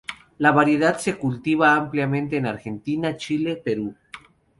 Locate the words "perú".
3.63-3.93